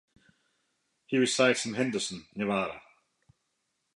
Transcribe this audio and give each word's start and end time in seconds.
He 1.05 1.19
resides 1.19 1.63
in 1.67 1.75
Henderson, 1.75 2.25
Nevada. 2.33 2.81